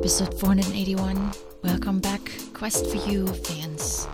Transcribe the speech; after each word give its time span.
episode 0.00 0.32
481. 0.40 1.30
Welcome 1.62 2.00
back, 2.00 2.22
Quest 2.54 2.86
for 2.86 2.96
You 3.06 3.26
fans. 3.26 4.08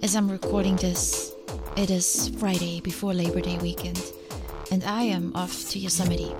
As 0.00 0.14
I'm 0.14 0.30
recording 0.30 0.76
this, 0.76 1.34
it 1.76 1.90
is 1.90 2.28
Friday 2.38 2.80
before 2.82 3.12
Labor 3.12 3.40
Day 3.40 3.58
weekend, 3.58 4.00
and 4.70 4.84
I 4.84 5.02
am 5.02 5.34
off 5.34 5.68
to 5.70 5.80
Yosemite. 5.80 6.32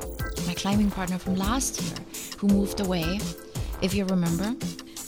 My 0.47 0.55
climbing 0.55 0.93
partner 0.93 1.19
from 1.19 1.35
last 1.35 1.83
year, 1.83 1.97
who 2.39 2.47
moved 2.47 2.79
away, 2.79 3.19
if 3.83 3.95
you 3.95 4.05
remember, 4.05 4.55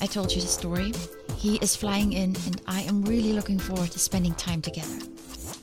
I 0.01 0.07
told 0.07 0.35
you 0.35 0.41
the 0.41 0.49
story. 0.49 0.93
He 1.37 1.59
is 1.59 1.77
flying 1.77 2.15
in, 2.15 2.35
and 2.45 2.61
I 2.67 2.81
am 2.81 3.05
really 3.05 3.35
looking 3.35 3.61
forward 3.61 3.93
to 3.93 4.01
spending 4.01 4.35
time 4.35 4.63
together. 4.63 4.99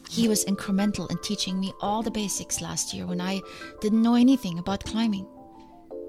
He 0.09 0.29
was 0.29 0.45
incremental 0.45 1.11
in 1.11 1.17
teaching 1.17 1.59
me 1.59 1.73
all 1.81 2.01
the 2.01 2.09
basics 2.09 2.61
last 2.61 2.93
year 2.93 3.05
when 3.05 3.19
I 3.19 3.41
didn't 3.81 4.01
know 4.01 4.15
anything 4.15 4.59
about 4.59 4.85
climbing. 4.85 5.27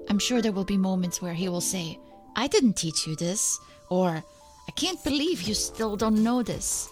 I'm 0.09 0.19
sure 0.19 0.41
there 0.41 0.51
will 0.51 0.63
be 0.63 0.77
moments 0.77 1.21
where 1.21 1.33
he 1.33 1.49
will 1.49 1.61
say, 1.61 1.99
I 2.35 2.47
didn't 2.47 2.77
teach 2.77 3.05
you 3.07 3.15
this, 3.15 3.59
or 3.89 4.09
I 4.67 4.71
can't 4.71 5.03
believe 5.03 5.41
you 5.41 5.53
still 5.53 5.95
don't 5.95 6.23
know 6.23 6.43
this. 6.43 6.89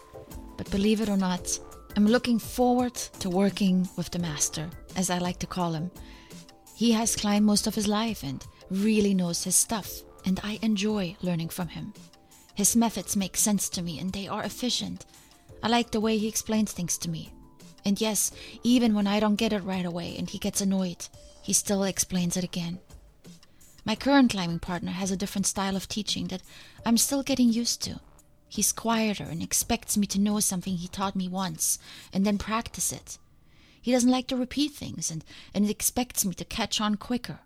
But 0.58 0.72
believe 0.72 1.02
it 1.02 1.10
or 1.10 1.18
not, 1.18 1.60
I'm 1.96 2.08
looking 2.08 2.40
forward 2.40 2.96
to 3.20 3.30
working 3.30 3.88
with 3.96 4.10
the 4.12 4.20
master, 4.20 4.70
as 4.96 5.10
I 5.10 5.20
like 5.20 5.40
to 5.40 5.48
call 5.48 5.74
him. 5.74 5.92
He 6.76 6.92
has 6.92 7.16
climbed 7.16 7.46
most 7.46 7.68
of 7.68 7.76
his 7.76 7.88
life 7.88 8.24
and 8.24 8.46
really 8.70 9.14
knows 9.14 9.44
his 9.44 9.56
stuff, 9.56 10.02
and 10.26 10.40
I 10.44 10.60
enjoy 10.62 11.16
learning 11.22 11.50
from 11.50 11.70
him. 11.70 11.94
His 12.56 12.76
methods 12.76 13.16
make 13.16 13.38
sense 13.38 13.70
to 13.70 13.82
me 13.82 14.00
and 14.00 14.12
they 14.12 14.28
are 14.28 14.44
efficient. 14.44 15.06
I 15.62 15.68
like 15.68 15.92
the 15.92 16.00
way 16.00 16.18
he 16.18 16.28
explains 16.28 16.72
things 16.72 16.98
to 17.00 17.10
me. 17.10 17.32
And 17.86 18.00
yes, 18.02 18.32
even 18.64 18.96
when 18.96 19.08
I 19.08 19.20
don't 19.20 19.36
get 19.36 19.54
it 19.54 19.64
right 19.64 19.86
away 19.86 20.16
and 20.18 20.30
he 20.30 20.38
gets 20.38 20.62
annoyed, 20.62 21.08
he 21.42 21.54
still 21.54 21.84
explains 21.84 22.36
it 22.36 22.44
again. 22.44 22.80
My 23.86 23.96
current 23.96 24.32
climbing 24.32 24.60
partner 24.60 24.92
has 24.92 25.12
a 25.12 25.18
different 25.18 25.46
style 25.46 25.76
of 25.76 25.88
teaching 25.88 26.28
that 26.30 26.42
I'm 26.84 26.98
still 26.98 27.22
getting 27.22 27.54
used 27.54 27.84
to. 27.84 28.00
He's 28.50 28.72
quieter 28.72 29.26
and 29.26 29.44
expects 29.44 29.96
me 29.96 30.08
to 30.08 30.20
know 30.20 30.40
something 30.40 30.78
he 30.78 30.88
taught 30.88 31.16
me 31.16 31.28
once 31.28 31.78
and 32.12 32.26
then 32.26 32.40
practice 32.40 32.92
it. 32.92 33.20
He 33.80 33.92
doesn't 33.92 34.10
like 34.10 34.26
to 34.28 34.36
repeat 34.36 34.72
things 34.72 35.12
and, 35.12 35.24
and 35.54 35.70
expects 35.70 36.26
me 36.26 36.34
to 36.34 36.46
catch 36.46 36.82
on 36.82 36.96
quicker. 36.96 37.42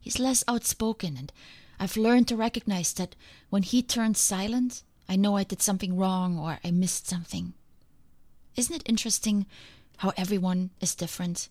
He's 0.00 0.20
less 0.20 0.44
outspoken, 0.46 1.16
and 1.16 1.32
I've 1.80 1.96
learned 1.96 2.28
to 2.28 2.36
recognize 2.36 2.92
that 2.94 3.16
when 3.50 3.64
he 3.64 3.82
turns 3.82 4.20
silent, 4.20 4.84
I 5.08 5.16
know 5.16 5.36
I 5.36 5.42
did 5.42 5.62
something 5.62 5.96
wrong 5.96 6.38
or 6.38 6.60
I 6.62 6.70
missed 6.70 7.08
something. 7.08 7.54
Isn't 8.54 8.76
it 8.76 8.88
interesting 8.88 9.46
how 9.96 10.12
everyone 10.16 10.70
is 10.80 10.94
different? 10.94 11.48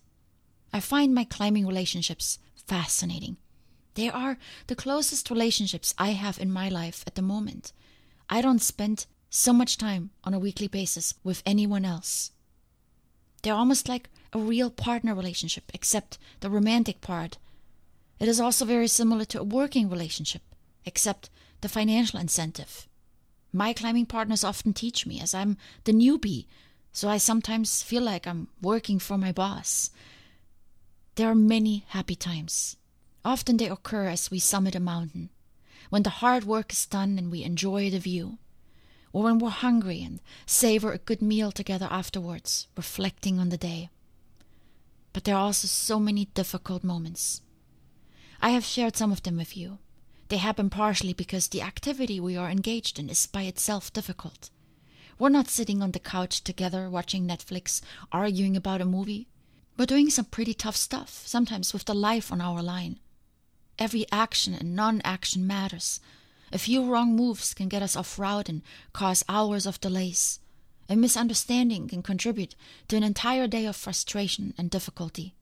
I 0.72 0.80
find 0.80 1.14
my 1.14 1.24
climbing 1.24 1.66
relationships 1.66 2.38
fascinating. 2.66 3.36
They 3.94 4.08
are 4.08 4.38
the 4.66 4.76
closest 4.76 5.30
relationships 5.30 5.94
I 5.98 6.10
have 6.10 6.38
in 6.38 6.50
my 6.50 6.68
life 6.68 7.04
at 7.06 7.14
the 7.14 7.22
moment. 7.22 7.72
I 8.28 8.40
don't 8.40 8.62
spend 8.62 9.06
so 9.28 9.52
much 9.52 9.78
time 9.78 10.10
on 10.24 10.34
a 10.34 10.38
weekly 10.38 10.68
basis 10.68 11.14
with 11.22 11.42
anyone 11.44 11.84
else. 11.84 12.32
They're 13.42 13.54
almost 13.54 13.88
like 13.88 14.08
a 14.32 14.38
real 14.38 14.70
partner 14.70 15.14
relationship, 15.14 15.70
except 15.74 16.18
the 16.40 16.50
romantic 16.50 17.00
part. 17.00 17.38
It 18.18 18.28
is 18.28 18.40
also 18.40 18.64
very 18.64 18.88
similar 18.88 19.24
to 19.26 19.40
a 19.40 19.44
working 19.44 19.90
relationship, 19.90 20.42
except 20.84 21.28
the 21.60 21.68
financial 21.68 22.20
incentive. 22.20 22.88
My 23.52 23.72
climbing 23.72 24.06
partners 24.06 24.44
often 24.44 24.72
teach 24.72 25.06
me 25.06 25.20
as 25.20 25.34
I'm 25.34 25.58
the 25.84 25.92
newbie, 25.92 26.46
so 26.92 27.08
I 27.08 27.18
sometimes 27.18 27.82
feel 27.82 28.02
like 28.02 28.26
I'm 28.26 28.48
working 28.62 28.98
for 28.98 29.18
my 29.18 29.32
boss. 29.32 29.90
There 31.16 31.28
are 31.28 31.34
many 31.34 31.84
happy 31.88 32.14
times. 32.14 32.76
Often 33.24 33.58
they 33.58 33.68
occur 33.68 34.06
as 34.06 34.30
we 34.30 34.40
summit 34.40 34.74
a 34.74 34.80
mountain, 34.80 35.30
when 35.90 36.02
the 36.02 36.10
hard 36.10 36.44
work 36.44 36.72
is 36.72 36.86
done 36.86 37.18
and 37.18 37.30
we 37.30 37.44
enjoy 37.44 37.88
the 37.88 38.00
view, 38.00 38.38
or 39.12 39.22
when 39.22 39.38
we're 39.38 39.50
hungry 39.50 40.02
and 40.02 40.20
savor 40.44 40.92
a 40.92 40.98
good 40.98 41.22
meal 41.22 41.52
together 41.52 41.86
afterwards, 41.90 42.66
reflecting 42.76 43.38
on 43.38 43.50
the 43.50 43.56
day. 43.56 43.90
But 45.12 45.24
there 45.24 45.36
are 45.36 45.46
also 45.46 45.68
so 45.68 46.00
many 46.00 46.24
difficult 46.34 46.82
moments. 46.82 47.42
I 48.40 48.50
have 48.50 48.64
shared 48.64 48.96
some 48.96 49.12
of 49.12 49.22
them 49.22 49.36
with 49.36 49.56
you. 49.56 49.78
They 50.28 50.38
happen 50.38 50.68
partially 50.68 51.12
because 51.12 51.46
the 51.46 51.62
activity 51.62 52.18
we 52.18 52.36
are 52.36 52.50
engaged 52.50 52.98
in 52.98 53.08
is 53.08 53.26
by 53.26 53.42
itself 53.42 53.92
difficult. 53.92 54.50
We're 55.18 55.28
not 55.28 55.48
sitting 55.48 55.80
on 55.80 55.92
the 55.92 56.00
couch 56.00 56.42
together 56.42 56.90
watching 56.90 57.28
Netflix, 57.28 57.82
arguing 58.10 58.56
about 58.56 58.80
a 58.80 58.84
movie. 58.84 59.28
We're 59.76 59.86
doing 59.86 60.10
some 60.10 60.24
pretty 60.24 60.54
tough 60.54 60.76
stuff, 60.76 61.22
sometimes 61.26 61.72
with 61.72 61.84
the 61.84 61.94
life 61.94 62.32
on 62.32 62.40
our 62.40 62.62
line. 62.62 62.98
Every 63.78 64.06
action 64.12 64.54
and 64.54 64.76
non 64.76 65.00
action 65.02 65.46
matters. 65.46 66.00
A 66.52 66.58
few 66.58 66.84
wrong 66.84 67.16
moves 67.16 67.54
can 67.54 67.68
get 67.68 67.82
us 67.82 67.96
off 67.96 68.18
route 68.18 68.48
and 68.48 68.62
cause 68.92 69.24
hours 69.28 69.66
of 69.66 69.80
delays. 69.80 70.38
A 70.88 70.96
misunderstanding 70.96 71.88
can 71.88 72.02
contribute 72.02 72.54
to 72.88 72.96
an 72.96 73.02
entire 73.02 73.46
day 73.46 73.64
of 73.64 73.76
frustration 73.76 74.52
and 74.58 74.68
difficulty. 74.70 75.34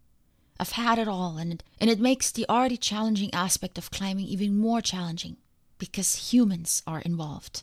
I've 0.60 0.72
had 0.72 0.98
it 0.98 1.08
all, 1.08 1.38
and 1.38 1.54
it, 1.54 1.62
and 1.80 1.90
it 1.90 1.98
makes 1.98 2.30
the 2.30 2.46
already 2.48 2.76
challenging 2.76 3.32
aspect 3.34 3.78
of 3.78 3.90
climbing 3.90 4.26
even 4.26 4.58
more 4.58 4.80
challenging 4.80 5.38
because 5.78 6.32
humans 6.32 6.82
are 6.86 7.00
involved. 7.00 7.62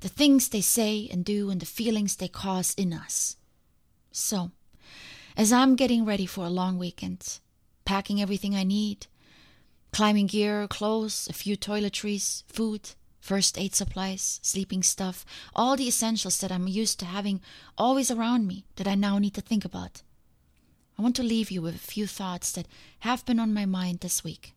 The 0.00 0.08
things 0.08 0.48
they 0.48 0.60
say 0.60 1.08
and 1.12 1.24
do, 1.24 1.50
and 1.50 1.60
the 1.60 1.66
feelings 1.66 2.16
they 2.16 2.28
cause 2.28 2.72
in 2.74 2.92
us. 2.92 3.36
So, 4.12 4.52
as 5.36 5.52
I'm 5.52 5.74
getting 5.74 6.04
ready 6.04 6.24
for 6.24 6.46
a 6.46 6.50
long 6.50 6.78
weekend, 6.78 7.40
packing 7.84 8.22
everything 8.22 8.54
I 8.54 8.62
need, 8.62 9.08
climbing 9.94 10.26
gear, 10.26 10.66
clothes, 10.66 11.28
a 11.30 11.32
few 11.32 11.56
toiletries, 11.56 12.42
food, 12.48 12.90
first 13.20 13.56
aid 13.56 13.76
supplies, 13.76 14.40
sleeping 14.42 14.82
stuff, 14.82 15.24
all 15.54 15.76
the 15.76 15.86
essentials 15.86 16.40
that 16.40 16.50
I'm 16.50 16.66
used 16.66 16.98
to 16.98 17.06
having 17.06 17.40
always 17.78 18.10
around 18.10 18.48
me 18.48 18.64
that 18.74 18.88
I 18.88 18.96
now 18.96 19.20
need 19.20 19.34
to 19.34 19.40
think 19.40 19.64
about. 19.64 20.02
I 20.98 21.02
want 21.02 21.14
to 21.16 21.22
leave 21.22 21.48
you 21.48 21.62
with 21.62 21.76
a 21.76 21.90
few 21.92 22.08
thoughts 22.08 22.50
that 22.52 22.66
have 23.00 23.24
been 23.24 23.38
on 23.38 23.54
my 23.54 23.66
mind 23.66 24.00
this 24.00 24.24
week. 24.24 24.52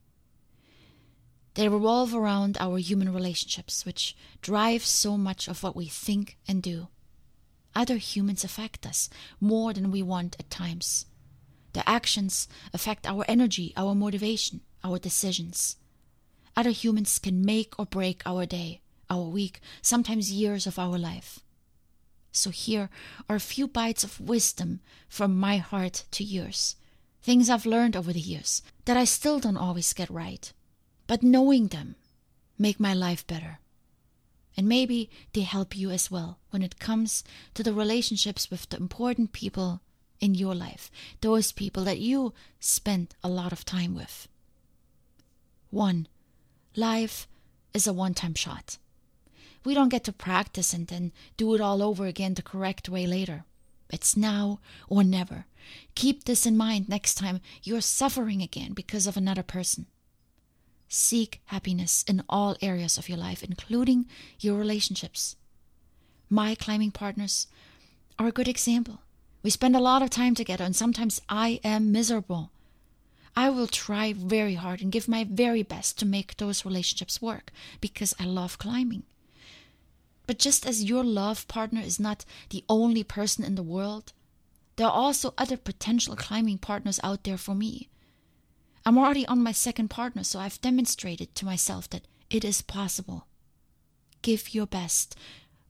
They 1.53 1.69
revolve 1.69 2.15
around 2.15 2.57
our 2.59 2.79
human 2.79 3.13
relationships, 3.13 3.85
which 3.85 4.15
drive 4.41 4.83
so 4.83 5.17
much 5.17 5.47
of 5.47 5.61
what 5.61 5.75
we 5.75 5.85
think 5.85 6.35
and 6.47 6.63
do. 6.63 6.87
Other 7.75 7.97
humans 7.97 8.43
affect 8.43 8.87
us 8.87 9.07
more 9.39 9.71
than 9.71 9.91
we 9.91 10.01
want 10.01 10.35
at 10.39 10.49
times. 10.49 11.05
Their 11.73 11.83
actions 11.85 12.47
affect 12.73 13.05
our 13.05 13.23
energy, 13.27 13.71
our 13.77 13.93
motivation, 13.93 14.61
our 14.87 14.99
decisions. 14.99 15.75
Other 16.55 16.71
humans 16.71 17.19
can 17.19 17.45
make 17.45 17.77
or 17.77 17.85
break 17.85 18.21
our 18.25 18.45
day, 18.45 18.81
our 19.09 19.23
week, 19.23 19.59
sometimes 19.81 20.31
years 20.31 20.65
of 20.65 20.79
our 20.79 20.97
life. 20.97 21.39
So 22.31 22.49
here 22.49 22.89
are 23.29 23.35
a 23.35 23.51
few 23.53 23.67
bites 23.67 24.03
of 24.03 24.21
wisdom 24.21 24.79
from 25.09 25.37
my 25.37 25.57
heart 25.57 26.05
to 26.11 26.23
yours. 26.23 26.75
Things 27.21 27.49
I've 27.49 27.65
learned 27.65 27.95
over 27.95 28.13
the 28.13 28.19
years 28.19 28.61
that 28.85 28.97
I 28.97 29.05
still 29.05 29.39
don't 29.39 29.57
always 29.57 29.93
get 29.93 30.09
right. 30.09 30.53
But 31.07 31.23
knowing 31.23 31.67
them 31.67 31.95
make 32.57 32.79
my 32.79 32.93
life 32.93 33.25
better. 33.27 33.59
And 34.55 34.67
maybe 34.67 35.09
they 35.33 35.41
help 35.41 35.77
you 35.77 35.91
as 35.91 36.09
well 36.09 36.39
when 36.49 36.63
it 36.63 36.79
comes 36.79 37.23
to 37.53 37.63
the 37.63 37.73
relationships 37.73 38.49
with 38.49 38.69
the 38.69 38.77
important 38.77 39.31
people 39.31 39.81
in 40.19 40.33
your 40.33 40.55
life, 40.55 40.89
those 41.21 41.51
people 41.51 41.83
that 41.83 41.99
you 41.99 42.33
spend 42.59 43.13
a 43.23 43.29
lot 43.29 43.51
of 43.51 43.65
time 43.65 43.93
with. 43.93 44.27
1. 45.69 46.07
Life 46.75 47.27
is 47.73 47.87
a 47.87 47.93
one 47.93 48.13
time 48.13 48.33
shot. 48.33 48.77
We 49.65 49.73
don't 49.73 49.89
get 49.89 50.03
to 50.05 50.13
practice 50.13 50.73
and 50.73 50.87
then 50.87 51.11
do 51.35 51.53
it 51.53 51.61
all 51.61 51.83
over 51.83 52.05
again 52.05 52.35
the 52.35 52.41
correct 52.41 52.87
way 52.87 53.05
later. 53.05 53.43
It's 53.89 54.17
now 54.17 54.59
or 54.87 55.03
never. 55.03 55.45
Keep 55.95 56.23
this 56.23 56.45
in 56.45 56.55
mind 56.57 56.87
next 56.87 57.15
time 57.15 57.41
you're 57.63 57.81
suffering 57.81 58.41
again 58.41 58.73
because 58.73 59.07
of 59.07 59.17
another 59.17 59.43
person. 59.43 59.87
Seek 60.87 61.41
happiness 61.45 62.03
in 62.07 62.23
all 62.29 62.55
areas 62.61 62.97
of 62.97 63.09
your 63.09 63.17
life, 63.17 63.43
including 63.43 64.05
your 64.39 64.57
relationships. 64.57 65.35
My 66.29 66.55
climbing 66.55 66.91
partners 66.91 67.47
are 68.17 68.27
a 68.27 68.31
good 68.31 68.47
example. 68.47 69.01
We 69.43 69.49
spend 69.49 69.75
a 69.75 69.81
lot 69.81 70.01
of 70.01 70.09
time 70.09 70.33
together, 70.33 70.63
and 70.63 70.75
sometimes 70.75 71.21
I 71.27 71.59
am 71.63 71.91
miserable. 71.91 72.51
I 73.39 73.51
will 73.51 73.67
try 73.67 74.13
very 74.13 74.55
hard 74.55 74.81
and 74.81 74.91
give 74.91 75.07
my 75.07 75.23
very 75.23 75.61
best 75.61 75.99
to 75.99 76.07
make 76.07 76.37
those 76.37 76.65
relationships 76.65 77.21
work 77.21 77.51
because 77.79 78.15
I 78.19 78.23
love 78.23 78.57
climbing. 78.57 79.03
But 80.25 80.39
just 80.39 80.65
as 80.65 80.83
your 80.83 81.03
love 81.03 81.47
partner 81.47 81.79
is 81.79 81.99
not 81.99 82.25
the 82.49 82.65
only 82.67 83.03
person 83.03 83.43
in 83.43 83.53
the 83.53 83.61
world, 83.61 84.11
there 84.75 84.87
are 84.87 84.91
also 84.91 85.35
other 85.37 85.55
potential 85.55 86.15
climbing 86.15 86.57
partners 86.57 86.99
out 87.03 87.25
there 87.25 87.37
for 87.37 87.53
me. 87.53 87.89
I'm 88.83 88.97
already 88.97 89.27
on 89.27 89.43
my 89.43 89.51
second 89.51 89.89
partner, 89.89 90.23
so 90.23 90.39
I've 90.39 90.59
demonstrated 90.59 91.35
to 91.35 91.45
myself 91.45 91.87
that 91.91 92.07
it 92.31 92.43
is 92.43 92.63
possible. 92.63 93.27
Give 94.23 94.55
your 94.55 94.65
best, 94.65 95.15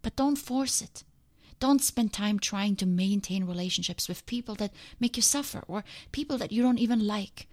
but 0.01 0.15
don't 0.15 0.37
force 0.37 0.81
it. 0.81 1.03
Don't 1.59 1.83
spend 1.83 2.13
time 2.13 2.39
trying 2.39 2.77
to 2.77 2.85
maintain 2.85 3.43
relationships 3.43 4.07
with 4.07 4.25
people 4.25 4.55
that 4.55 4.71
make 5.01 5.17
you 5.17 5.21
suffer 5.21 5.65
or 5.67 5.83
people 6.13 6.37
that 6.37 6.53
you 6.53 6.63
don't 6.63 6.79
even 6.79 7.05
like. 7.05 7.49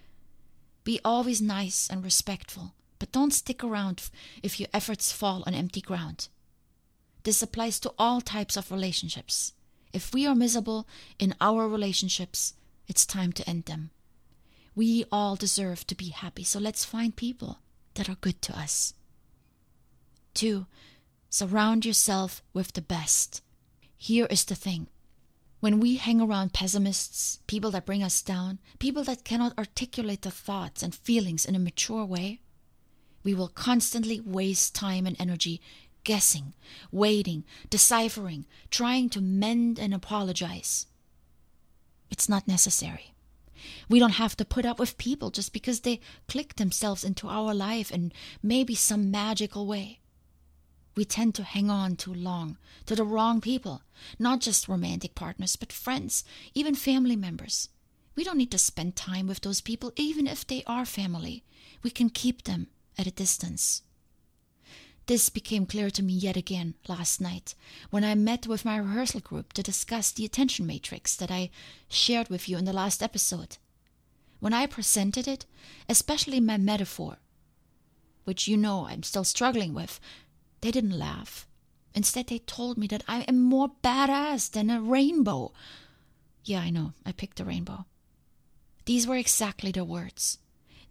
Be 0.84 1.00
always 1.04 1.40
nice 1.40 1.88
and 1.88 2.04
respectful, 2.04 2.74
but 2.98 3.10
don't 3.10 3.32
stick 3.32 3.64
around 3.64 4.10
if 4.42 4.60
your 4.60 4.68
efforts 4.72 5.12
fall 5.12 5.42
on 5.46 5.54
empty 5.54 5.80
ground. 5.80 6.28
This 7.22 7.42
applies 7.42 7.80
to 7.80 7.94
all 7.98 8.20
types 8.20 8.56
of 8.56 8.70
relationships. 8.70 9.54
If 9.94 10.12
we 10.12 10.26
are 10.26 10.34
miserable 10.34 10.86
in 11.18 11.34
our 11.40 11.66
relationships, 11.66 12.54
it's 12.86 13.06
time 13.06 13.32
to 13.32 13.48
end 13.48 13.64
them. 13.64 13.90
We 14.74 15.04
all 15.10 15.36
deserve 15.36 15.86
to 15.86 15.94
be 15.94 16.10
happy, 16.10 16.44
so 16.44 16.58
let's 16.58 16.84
find 16.84 17.16
people 17.16 17.60
that 17.94 18.08
are 18.08 18.16
good 18.16 18.42
to 18.42 18.58
us. 18.58 18.92
2. 20.34 20.66
Surround 21.30 21.86
yourself 21.86 22.42
with 22.52 22.72
the 22.74 22.82
best. 22.82 23.40
Here 23.96 24.26
is 24.26 24.44
the 24.44 24.54
thing 24.54 24.88
when 25.64 25.80
we 25.80 25.96
hang 25.96 26.20
around 26.20 26.52
pessimists, 26.52 27.38
people 27.46 27.70
that 27.70 27.86
bring 27.86 28.02
us 28.02 28.20
down, 28.20 28.58
people 28.78 29.02
that 29.02 29.24
cannot 29.24 29.56
articulate 29.56 30.20
their 30.20 30.30
thoughts 30.30 30.82
and 30.82 30.94
feelings 30.94 31.46
in 31.46 31.54
a 31.54 31.58
mature 31.58 32.04
way, 32.04 32.38
we 33.22 33.32
will 33.32 33.48
constantly 33.48 34.20
waste 34.20 34.74
time 34.74 35.06
and 35.06 35.16
energy 35.18 35.62
guessing, 36.04 36.52
waiting, 36.92 37.44
deciphering, 37.70 38.44
trying 38.70 39.08
to 39.08 39.22
mend 39.22 39.78
and 39.78 39.94
apologize. 39.94 40.84
It's 42.10 42.28
not 42.28 42.46
necessary. 42.46 43.14
We 43.88 43.98
don't 43.98 44.20
have 44.20 44.36
to 44.36 44.44
put 44.44 44.66
up 44.66 44.78
with 44.78 44.98
people 44.98 45.30
just 45.30 45.54
because 45.54 45.80
they 45.80 46.00
click 46.28 46.56
themselves 46.56 47.04
into 47.04 47.26
our 47.26 47.54
life 47.54 47.90
in 47.90 48.12
maybe 48.42 48.74
some 48.74 49.10
magical 49.10 49.66
way. 49.66 50.00
We 50.96 51.04
tend 51.04 51.34
to 51.36 51.42
hang 51.42 51.70
on 51.70 51.96
too 51.96 52.14
long 52.14 52.56
to 52.86 52.94
the 52.94 53.04
wrong 53.04 53.40
people, 53.40 53.82
not 54.18 54.40
just 54.40 54.68
romantic 54.68 55.14
partners, 55.14 55.56
but 55.56 55.72
friends, 55.72 56.24
even 56.54 56.74
family 56.74 57.16
members. 57.16 57.68
We 58.16 58.22
don't 58.22 58.38
need 58.38 58.52
to 58.52 58.58
spend 58.58 58.94
time 58.94 59.26
with 59.26 59.40
those 59.40 59.60
people, 59.60 59.92
even 59.96 60.26
if 60.26 60.46
they 60.46 60.62
are 60.66 60.84
family. 60.84 61.42
We 61.82 61.90
can 61.90 62.10
keep 62.10 62.44
them 62.44 62.68
at 62.96 63.08
a 63.08 63.10
distance. 63.10 63.82
This 65.06 65.28
became 65.28 65.66
clear 65.66 65.90
to 65.90 66.02
me 66.02 66.14
yet 66.14 66.36
again 66.36 66.74
last 66.88 67.20
night 67.20 67.54
when 67.90 68.04
I 68.04 68.14
met 68.14 68.46
with 68.46 68.64
my 68.64 68.78
rehearsal 68.78 69.20
group 69.20 69.52
to 69.52 69.62
discuss 69.62 70.10
the 70.10 70.24
attention 70.24 70.66
matrix 70.66 71.14
that 71.16 71.30
I 71.30 71.50
shared 71.88 72.30
with 72.30 72.48
you 72.48 72.56
in 72.56 72.64
the 72.64 72.72
last 72.72 73.02
episode. 73.02 73.58
When 74.40 74.54
I 74.54 74.66
presented 74.66 75.28
it, 75.28 75.44
especially 75.88 76.40
my 76.40 76.56
metaphor, 76.56 77.18
which 78.24 78.48
you 78.48 78.56
know 78.56 78.86
I'm 78.86 79.02
still 79.02 79.24
struggling 79.24 79.74
with, 79.74 80.00
they 80.64 80.70
didn't 80.70 80.98
laugh. 80.98 81.46
Instead, 81.94 82.28
they 82.28 82.38
told 82.38 82.78
me 82.78 82.86
that 82.86 83.04
I 83.06 83.20
am 83.28 83.42
more 83.42 83.72
badass 83.82 84.50
than 84.50 84.70
a 84.70 84.80
rainbow. 84.80 85.52
Yeah, 86.42 86.60
I 86.60 86.70
know, 86.70 86.94
I 87.04 87.12
picked 87.12 87.38
a 87.38 87.44
rainbow. 87.44 87.84
These 88.86 89.06
were 89.06 89.16
exactly 89.16 89.72
the 89.72 89.84
words. 89.84 90.38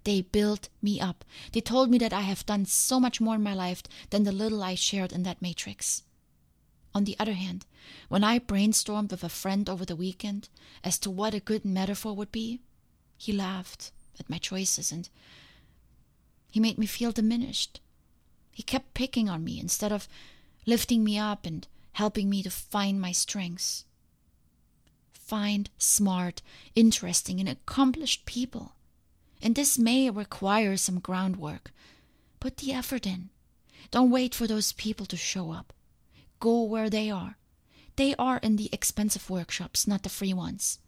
They 0.04 0.22
built 0.22 0.70
me 0.80 1.02
up. 1.02 1.26
They 1.54 1.60
told 1.60 1.90
me 1.90 1.98
that 1.98 2.14
I 2.14 2.22
have 2.22 2.46
done 2.46 2.66
so 2.66 3.00
much 3.00 3.20
more 3.20 3.34
in 3.34 3.42
my 3.42 3.56
life 3.56 3.82
than 4.12 4.26
the 4.26 4.32
little 4.32 4.62
I 4.62 4.76
shared 4.76 5.12
in 5.12 5.24
that 5.24 5.42
matrix. 5.42 6.04
On 6.94 7.06
the 7.06 7.18
other 7.18 7.34
hand, 7.34 7.66
when 8.10 8.24
I 8.24 8.38
brainstormed 8.38 9.10
with 9.10 9.24
a 9.24 9.30
friend 9.30 9.68
over 9.68 9.86
the 9.86 9.96
weekend 9.96 10.50
as 10.84 11.00
to 11.00 11.10
what 11.10 11.34
a 11.34 11.40
good 11.40 11.66
metaphor 11.66 12.16
would 12.16 12.32
be, 12.32 12.62
he 13.18 13.34
laughed 13.34 13.92
at 14.20 14.30
my 14.30 14.38
choices 14.38 14.92
and 14.92 15.10
he 16.52 16.60
made 16.60 16.78
me 16.78 16.86
feel 16.86 17.12
diminished. 17.12 17.80
He 18.54 18.64
kept 18.64 18.94
picking 18.94 19.28
on 19.28 19.44
me 19.44 19.60
instead 19.60 19.92
of 19.92 20.08
lifting 20.66 21.04
me 21.04 21.18
up 21.18 21.46
and 21.46 21.68
helping 21.94 22.30
me 22.30 22.44
to 22.44 22.52
find 22.52 23.02
my 23.02 23.12
strengths. 23.12 23.86
Find 25.12 25.70
smart, 25.78 26.42
interesting, 26.76 27.40
and 27.40 27.50
accomplished 27.50 28.26
people. 28.26 28.76
And 29.42 29.56
this 29.56 29.80
may 29.80 30.10
require 30.10 30.78
some 30.78 31.00
groundwork. 31.00 31.72
Put 32.40 32.58
the 32.58 32.74
effort 32.74 33.08
in. 33.08 33.30
Don't 33.90 34.12
wait 34.12 34.36
for 34.36 34.48
those 34.48 34.74
people 34.74 35.06
to 35.08 35.18
show 35.18 35.52
up. 35.52 35.74
Go 36.40 36.64
where 36.64 36.90
they 36.90 37.10
are. 37.10 37.38
They 37.96 38.16
are 38.16 38.38
in 38.38 38.56
the 38.56 38.70
expensive 38.72 39.30
workshops, 39.30 39.88
not 39.88 40.04
the 40.04 40.10
free 40.10 40.34
ones. 40.34 40.80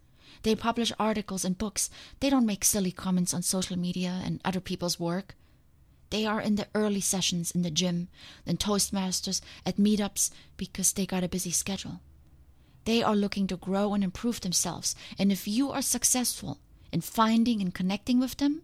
They 0.44 0.56
publish 0.56 0.92
articles 1.00 1.46
and 1.46 1.58
books. 1.58 1.90
They 2.20 2.30
don't 2.30 2.46
make 2.46 2.64
silly 2.64 2.92
comments 2.92 3.34
on 3.34 3.42
social 3.42 3.78
media 3.78 4.22
and 4.24 4.42
other 4.46 4.60
people's 4.60 5.00
work. 5.00 5.36
They 6.10 6.26
are 6.26 6.42
in 6.42 6.56
the 6.56 6.68
early 6.76 7.02
sessions 7.02 7.52
in 7.52 7.62
the 7.62 7.72
gym, 7.72 8.08
then 8.46 8.58
Toastmasters 8.58 9.42
at 9.66 9.78
meetups 9.78 10.32
because 10.58 10.94
they 10.94 11.06
got 11.06 11.24
a 11.24 11.30
busy 11.30 11.52
schedule. 11.52 12.02
They 12.86 13.02
are 13.02 13.16
looking 13.16 13.48
to 13.48 13.58
grow 13.58 13.94
and 13.94 14.04
improve 14.04 14.42
themselves, 14.42 14.96
and 15.18 15.32
if 15.32 15.48
you 15.48 15.72
are 15.72 15.82
successful 15.82 16.60
in 16.92 17.02
finding 17.02 17.62
and 17.62 17.74
connecting 17.74 18.20
with 18.20 18.38
them, 18.38 18.62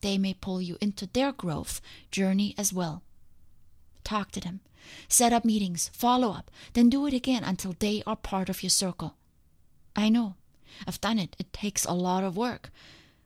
they 0.00 0.18
may 0.18 0.34
pull 0.34 0.60
you 0.60 0.76
into 0.80 1.06
their 1.06 1.32
growth 1.32 1.80
journey 2.10 2.54
as 2.58 2.72
well. 2.72 3.02
Talk 4.02 4.32
to 4.32 4.40
them, 4.40 4.60
set 5.08 5.32
up 5.32 5.44
meetings, 5.44 5.90
follow 5.92 6.32
up, 6.32 6.50
then 6.74 6.90
do 6.90 7.06
it 7.06 7.14
again 7.14 7.44
until 7.44 7.74
they 7.78 8.02
are 8.06 8.16
part 8.16 8.48
of 8.48 8.62
your 8.62 8.70
circle. 8.70 9.14
I 9.96 10.08
know, 10.08 10.34
I've 10.86 11.00
done 11.00 11.18
it. 11.18 11.36
It 11.38 11.52
takes 11.52 11.84
a 11.84 11.92
lot 11.92 12.24
of 12.24 12.36
work. 12.36 12.70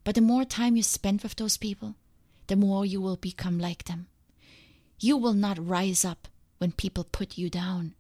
But 0.05 0.15
the 0.15 0.21
more 0.21 0.45
time 0.45 0.77
you 0.77 0.83
spend 0.83 1.23
with 1.23 1.37
those 1.37 1.57
people, 1.57 1.95
the 2.49 2.57
more 2.57 2.85
you 2.85 3.01
will 3.01 3.17
become 3.17 3.59
like 3.59 3.85
them. 3.85 4.09
You 4.99 5.17
will 5.17 5.35
not 5.35 5.65
rise 5.65 6.05
up 6.05 6.29
when 6.59 6.73
people 6.73 7.05
put 7.05 7.39
you 7.39 7.49
down, 7.49 7.95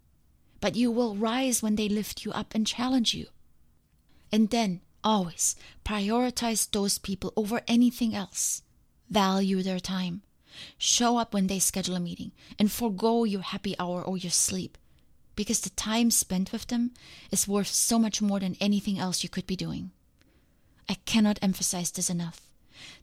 but 0.60 0.74
you 0.74 0.90
will 0.90 1.14
rise 1.14 1.62
when 1.62 1.76
they 1.76 1.88
lift 1.88 2.24
you 2.24 2.32
up 2.32 2.54
and 2.54 2.66
challenge 2.66 3.14
you. 3.14 3.26
And 4.32 4.50
then, 4.50 4.80
always, 5.04 5.54
prioritize 5.84 6.70
those 6.70 6.98
people 6.98 7.32
over 7.36 7.62
anything 7.68 8.14
else. 8.14 8.62
Value 9.08 9.62
their 9.62 9.80
time. 9.80 10.22
Show 10.76 11.18
up 11.18 11.32
when 11.32 11.46
they 11.46 11.60
schedule 11.60 11.94
a 11.94 12.00
meeting 12.00 12.32
and 12.58 12.70
forego 12.70 13.24
your 13.24 13.42
happy 13.42 13.76
hour 13.78 14.02
or 14.02 14.18
your 14.18 14.32
sleep 14.32 14.76
because 15.36 15.60
the 15.60 15.70
time 15.70 16.10
spent 16.10 16.50
with 16.50 16.66
them 16.66 16.90
is 17.30 17.46
worth 17.46 17.68
so 17.68 17.96
much 17.96 18.20
more 18.20 18.40
than 18.40 18.56
anything 18.60 18.98
else 18.98 19.22
you 19.22 19.28
could 19.28 19.46
be 19.46 19.54
doing. 19.54 19.92
I 20.88 20.94
cannot 21.04 21.38
emphasize 21.40 21.92
this 21.92 22.10
enough. 22.10 22.40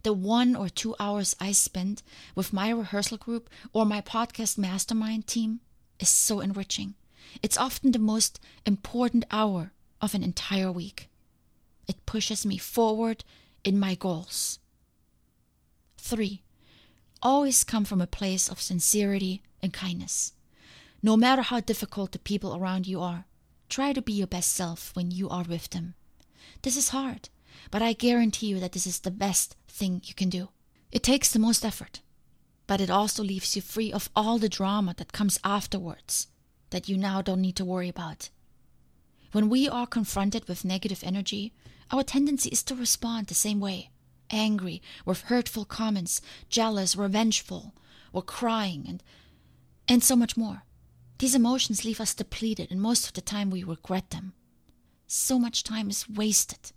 The 0.04 0.14
one 0.14 0.56
or 0.56 0.70
two 0.70 0.96
hours 1.00 1.36
I 1.40 1.52
spend 1.52 2.04
with 2.36 2.54
my 2.54 2.70
rehearsal 2.70 3.18
group 3.18 3.50
or 3.74 3.86
my 3.86 4.02
podcast 4.02 4.58
mastermind 4.58 5.28
team 5.28 5.62
is 6.00 6.10
so 6.10 6.40
enriching. 6.40 6.96
It's 7.42 7.58
often 7.58 7.92
the 7.92 8.00
most 8.00 8.40
important 8.66 9.26
hour 9.32 9.72
of 10.02 10.14
an 10.14 10.24
entire 10.24 10.72
week. 10.72 11.10
It 11.88 12.06
pushes 12.06 12.46
me 12.46 12.58
forward 12.58 13.24
in 13.64 13.80
my 13.80 13.96
goals. 13.96 14.60
3. 15.98 16.42
Always 17.22 17.64
come 17.64 17.86
from 17.86 18.02
a 18.02 18.08
place 18.08 18.48
of 18.48 18.62
sincerity 18.62 19.42
and 19.62 19.74
kindness. 19.74 20.34
No 21.02 21.18
matter 21.18 21.42
how 21.42 21.60
difficult 21.60 22.12
the 22.12 22.20
people 22.20 22.56
around 22.56 22.88
you 22.88 23.02
are, 23.02 23.26
try 23.70 23.94
to 23.94 24.02
be 24.02 24.14
your 24.14 24.28
best 24.28 24.52
self 24.52 24.96
when 24.96 25.12
you 25.12 25.30
are 25.30 25.44
with 25.44 25.70
them. 25.70 25.96
This 26.62 26.78
is 26.78 26.90
hard, 26.90 27.30
but 27.72 27.82
I 27.82 27.94
guarantee 27.94 28.48
you 28.48 28.60
that 28.60 28.72
this 28.72 28.88
is 28.88 29.00
the 29.00 29.12
best 29.12 29.56
thing 29.68 30.02
you 30.06 30.14
can 30.14 30.30
do. 30.30 30.50
It 30.92 31.04
takes 31.04 31.32
the 31.32 31.40
most 31.40 31.66
effort, 31.66 32.02
but 32.68 32.82
it 32.82 32.90
also 32.90 33.24
leaves 33.24 33.56
you 33.56 33.62
free 33.62 33.92
of 33.92 34.10
all 34.16 34.38
the 34.38 34.50
drama 34.50 34.94
that 34.98 35.14
comes 35.14 35.40
afterwards 35.44 36.28
that 36.70 36.90
you 36.90 36.98
now 36.98 37.22
don't 37.22 37.42
need 37.42 37.56
to 37.58 37.66
worry 37.66 37.90
about. 37.90 38.30
When 39.32 39.50
we 39.50 39.68
are 39.68 39.88
confronted 39.88 40.48
with 40.48 40.66
negative 40.66 41.04
energy, 41.04 41.54
our 41.92 42.04
tendency 42.04 42.50
is 42.50 42.64
to 42.64 42.76
respond 42.76 43.28
the 43.28 43.36
same 43.36 43.60
way 43.60 43.90
angry, 44.32 44.82
with 45.06 45.22
hurtful 45.22 45.66
comments, 45.66 46.22
jealous, 46.50 46.96
revengeful, 46.96 47.74
or 48.12 48.22
crying, 48.22 48.86
and, 48.88 49.04
and 49.88 50.04
so 50.04 50.16
much 50.16 50.36
more. 50.36 50.64
These 51.20 51.36
emotions 51.36 51.86
leave 51.86 52.02
us 52.02 52.14
depleted, 52.14 52.72
and 52.72 52.82
most 52.82 53.08
of 53.08 53.14
the 53.14 53.22
time 53.22 53.50
we 53.50 53.64
regret 53.64 54.10
them. 54.10 54.34
So 55.08 55.38
much 55.38 55.64
time 55.64 55.90
is 55.90 56.10
wasted 56.10 56.72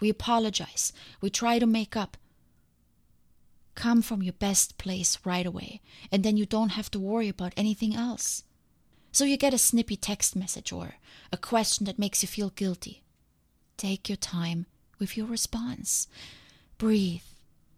we 0.00 0.08
apologize. 0.08 0.92
We 1.20 1.30
try 1.30 1.58
to 1.58 1.66
make 1.66 1.96
up. 1.96 2.16
Come 3.74 4.02
from 4.02 4.22
your 4.22 4.34
best 4.34 4.78
place 4.78 5.18
right 5.24 5.46
away, 5.46 5.80
and 6.12 6.22
then 6.22 6.36
you 6.36 6.46
don't 6.46 6.70
have 6.70 6.90
to 6.92 7.00
worry 7.00 7.28
about 7.28 7.54
anything 7.56 7.94
else. 7.94 8.44
So 9.10 9.24
you 9.24 9.36
get 9.36 9.54
a 9.54 9.58
snippy 9.58 9.96
text 9.96 10.34
message 10.34 10.72
or 10.72 10.94
a 11.32 11.36
question 11.36 11.86
that 11.86 11.98
makes 11.98 12.22
you 12.22 12.28
feel 12.28 12.50
guilty. 12.50 13.02
Take 13.76 14.08
your 14.08 14.16
time 14.16 14.66
with 14.98 15.16
your 15.16 15.26
response. 15.26 16.08
Breathe. 16.78 17.22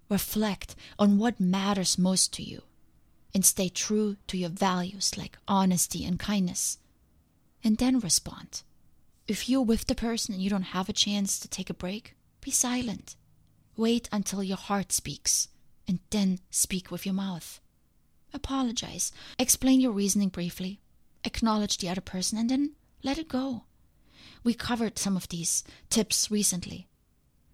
Reflect 0.08 0.76
on 0.98 1.18
what 1.18 1.40
matters 1.40 1.98
most 1.98 2.32
to 2.34 2.42
you. 2.42 2.62
And 3.34 3.44
stay 3.44 3.68
true 3.68 4.16
to 4.28 4.38
your 4.38 4.50
values 4.50 5.18
like 5.18 5.36
honesty 5.46 6.04
and 6.04 6.18
kindness. 6.18 6.78
And 7.62 7.76
then 7.76 7.98
respond. 8.00 8.62
If 9.28 9.48
you're 9.48 9.62
with 9.62 9.86
the 9.86 9.94
person 9.94 10.34
and 10.34 10.42
you 10.42 10.50
don't 10.50 10.62
have 10.62 10.88
a 10.88 10.92
chance 10.92 11.38
to 11.40 11.48
take 11.48 11.68
a 11.68 11.74
break, 11.74 12.14
be 12.40 12.50
silent. 12.50 13.16
Wait 13.76 14.08
until 14.12 14.42
your 14.42 14.56
heart 14.56 14.92
speaks, 14.92 15.48
and 15.88 15.98
then 16.10 16.38
speak 16.50 16.90
with 16.90 17.04
your 17.04 17.14
mouth. 17.14 17.60
Apologize, 18.32 19.12
explain 19.38 19.80
your 19.80 19.92
reasoning 19.92 20.28
briefly, 20.28 20.80
acknowledge 21.24 21.78
the 21.78 21.88
other 21.88 22.00
person, 22.00 22.38
and 22.38 22.48
then 22.48 22.72
let 23.02 23.18
it 23.18 23.28
go. 23.28 23.64
We 24.44 24.54
covered 24.54 24.98
some 24.98 25.16
of 25.16 25.28
these 25.28 25.64
tips 25.90 26.30
recently. 26.30 26.86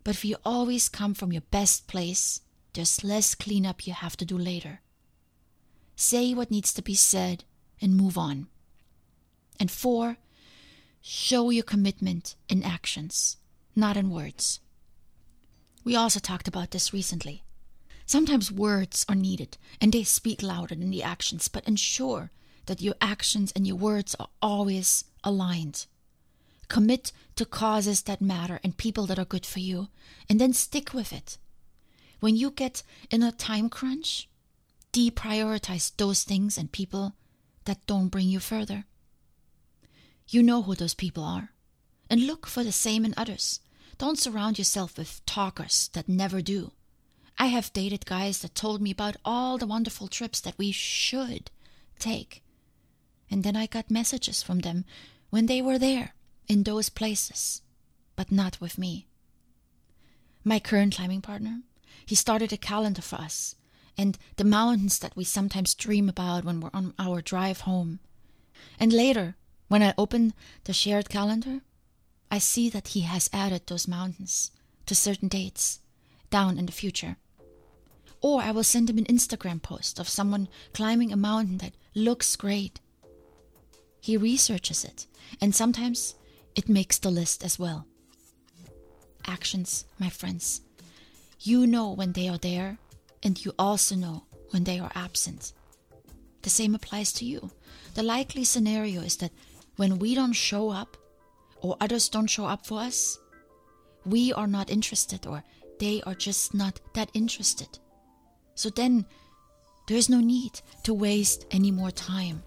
But 0.05 0.15
if 0.15 0.25
you 0.25 0.37
always 0.45 0.89
come 0.89 1.15
from 1.15 1.33
your 1.33 1.43
best 1.51 1.87
place, 1.87 2.41
there's 2.75 3.05
less 3.05 3.35
cleanup 3.35 3.87
you 3.87 3.93
have 3.93 4.17
to 4.19 4.25
do 4.25 4.37
later. 4.37 4.81
Say 5.97 6.35
what 6.35 6.51
needs 6.51 6.75
to 6.75 6.83
be 6.83 6.95
said 6.95 7.45
and 7.81 7.97
move 7.97 8.19
on. 8.19 8.49
And 9.61 9.71
four, 9.71 10.17
show 11.03 11.51
your 11.51 11.65
commitment 11.65 12.37
in 12.49 12.63
actions, 12.63 13.37
not 13.75 13.97
in 13.97 14.09
words. 14.09 14.61
We 15.85 15.97
also 15.97 16.21
talked 16.21 16.47
about 16.47 16.71
this 16.71 16.93
recently. 16.93 17.43
Sometimes 18.07 18.53
words 18.53 19.05
are 19.09 19.15
needed 19.17 19.59
and 19.81 19.93
they 19.93 20.05
speak 20.05 20.43
louder 20.43 20.77
than 20.77 20.91
the 20.91 21.03
actions, 21.03 21.49
but 21.49 21.67
ensure 21.67 22.31
that 22.67 22.81
your 22.81 22.95
actions 23.01 23.53
and 23.57 23.67
your 23.67 23.77
words 23.77 24.15
are 24.21 24.29
always 24.41 25.05
aligned. 25.25 25.87
Commit 26.69 27.13
to 27.37 27.45
causes 27.45 28.03
that 28.03 28.21
matter 28.21 28.61
and 28.63 28.77
people 28.77 29.07
that 29.07 29.19
are 29.19 29.25
good 29.25 29.45
for 29.45 29.59
you, 29.59 29.89
and 30.29 30.41
then 30.41 30.53
stick 30.53 30.95
with 30.95 31.13
it. 31.13 31.39
When 32.21 32.37
you 32.37 32.51
get 32.51 32.83
in 33.11 33.23
a 33.23 33.33
time 33.33 33.69
crunch, 33.69 34.29
deprioritize 34.93 35.91
those 35.97 36.23
things 36.23 36.57
and 36.57 36.71
people 36.71 37.15
that 37.65 37.85
don't 37.87 38.09
bring 38.09 38.29
you 38.29 38.39
further. 38.39 38.85
You 40.29 40.43
know 40.43 40.63
who 40.63 40.75
those 40.75 40.95
people 40.95 41.25
are, 41.25 41.51
and 42.09 42.27
look 42.27 42.47
for 42.47 42.65
the 42.65 42.73
same 42.73 43.05
in 43.05 43.15
others. 43.17 43.61
Don't 43.99 44.19
surround 44.19 44.59
yourself 44.59 44.97
with 44.99 45.25
talkers 45.27 45.91
that 45.93 46.09
never 46.09 46.41
do. 46.41 46.73
I 47.39 47.47
have 47.47 47.73
dated 47.73 48.07
guys 48.07 48.41
that 48.41 48.55
told 48.55 48.81
me 48.81 48.91
about 48.91 49.17
all 49.25 49.59
the 49.59 49.67
wonderful 49.67 50.09
trips 50.09 50.41
that 50.41 50.59
we 50.59 50.73
should 50.73 51.51
take. 51.99 52.43
And 53.31 53.43
then 53.43 53.57
I 53.57 53.67
got 53.67 53.91
messages 53.91 54.43
from 54.43 54.61
them 54.61 54.85
when 55.31 55.47
they 55.47 55.63
were 55.63 55.79
there 55.79 56.15
in 56.49 56.63
those 56.63 56.89
places, 56.89 57.63
but 58.17 58.31
not 58.31 58.61
with 58.61 58.79
me. 58.79 59.07
My 60.45 60.59
current 60.59 60.97
climbing 60.97 61.23
partner, 61.23 61.63
he 62.05 62.15
started 62.15 62.53
a 62.53 62.57
calendar 62.57 63.03
for 63.03 63.17
us 63.17 63.55
and 63.97 64.19
the 64.37 64.45
mountains 64.45 64.99
that 64.99 65.17
we 65.17 65.25
sometimes 65.25 65.75
dream 65.75 66.09
about 66.09 66.45
when 66.45 66.61
we're 66.61 66.71
on 66.75 66.95
our 66.99 67.21
drive 67.21 67.61
home. 67.61 68.01
And 68.79 68.93
later, 68.93 69.37
when 69.73 69.83
I 69.83 69.95
open 69.97 70.35
the 70.65 70.75
shared 70.75 71.09
calendar, 71.09 71.63
I 72.31 72.37
see 72.37 72.69
that 72.69 72.89
he 72.89 73.01
has 73.01 73.31
added 73.33 73.63
those 73.67 73.89
mountains 73.89 74.51
to 74.85 74.95
certain 74.95 75.29
dates 75.29 75.81
down 76.29 76.59
in 76.59 76.67
the 76.67 76.73
future. 76.73 77.17
Or 78.21 78.43
I 78.43 78.51
will 78.51 78.65
send 78.65 78.91
him 78.91 78.99
an 78.99 79.07
Instagram 79.07 79.63
post 79.63 79.99
of 79.99 80.11
someone 80.11 80.49
climbing 80.75 81.11
a 81.11 81.17
mountain 81.17 81.57
that 81.59 81.73
looks 81.95 82.37
great. 82.37 82.81
He 83.99 84.19
researches 84.19 84.85
it, 84.85 85.07
and 85.41 85.55
sometimes 85.55 86.17
it 86.55 86.69
makes 86.69 86.99
the 86.99 87.11
list 87.11 87.43
as 87.43 87.59
well. 87.59 87.87
Actions, 89.27 89.87
my 89.99 90.11
friends. 90.11 90.61
You 91.41 91.67
know 91.67 91.93
when 91.93 92.13
they 92.13 92.29
are 92.29 92.37
there, 92.37 92.77
and 93.23 93.43
you 93.43 93.55
also 93.59 93.95
know 93.95 94.25
when 94.51 94.65
they 94.65 94.79
are 94.79 94.93
absent. 94.95 95.55
The 96.43 96.51
same 96.51 96.75
applies 96.75 97.11
to 97.15 97.25
you. 97.25 97.53
The 97.95 98.03
likely 98.03 98.45
scenario 98.45 99.01
is 99.01 99.17
that 99.17 99.33
when 99.77 99.99
we 99.99 100.15
don't 100.15 100.33
show 100.33 100.71
up, 100.71 100.97
or 101.61 101.77
others 101.81 102.09
don't 102.09 102.27
show 102.27 102.45
up 102.45 102.67
for 102.67 102.81
us, 102.81 103.19
we 104.05 104.33
are 104.33 104.47
not 104.47 104.71
interested, 104.71 105.27
or 105.27 105.43
they 105.79 106.03
are 106.03 106.15
just 106.15 106.55
not 106.55 106.81
that 106.95 107.11
interested. 107.15 107.79
So 108.55 108.71
then, 108.71 109.07
there 109.89 109.97
is 109.97 110.09
no 110.09 110.21
need 110.21 110.61
to 110.85 110.95
waste 110.95 111.47
any 111.51 111.71
more 111.71 111.91
time. 111.91 112.43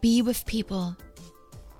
Be 0.00 0.22
with 0.22 0.46
people 0.46 0.96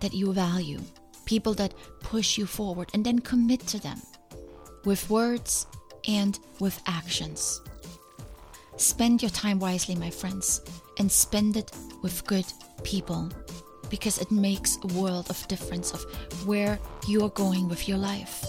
that 0.00 0.14
you 0.14 0.32
value, 0.32 0.80
people 1.24 1.54
that 1.54 1.74
push 2.00 2.38
you 2.38 2.46
forward, 2.46 2.90
and 2.94 3.04
then 3.04 3.18
commit 3.18 3.66
to 3.68 3.78
them 3.78 4.00
with 4.84 5.08
words 5.10 5.66
and 6.08 6.38
with 6.58 6.80
actions. 6.86 7.60
Spend 8.76 9.22
your 9.22 9.30
time 9.30 9.58
wisely, 9.58 9.94
my 9.94 10.10
friends, 10.10 10.62
and 10.98 11.10
spend 11.10 11.56
it 11.56 11.70
with 12.02 12.24
good 12.26 12.46
people 12.82 13.28
because 13.90 14.18
it 14.18 14.30
makes 14.30 14.78
a 14.82 14.86
world 14.98 15.28
of 15.28 15.46
difference 15.48 15.92
of 15.92 16.02
where 16.46 16.78
you 17.06 17.22
are 17.24 17.30
going 17.30 17.68
with 17.68 17.88
your 17.88 17.98
life. 17.98 18.44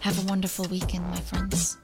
Have 0.00 0.22
a 0.22 0.26
wonderful 0.28 0.66
weekend, 0.66 1.04
my 1.06 1.20
friends. 1.20 1.78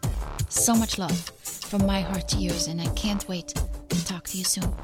So 0.48 0.74
much 0.74 0.98
love 0.98 1.32
from 1.42 1.86
my 1.86 2.00
heart 2.00 2.28
to 2.28 2.36
yours, 2.36 2.66
and 2.66 2.80
I 2.80 2.88
can't 2.88 3.26
wait 3.28 3.54
to 3.88 4.04
talk 4.04 4.24
to 4.24 4.38
you 4.38 4.44
soon. 4.44 4.74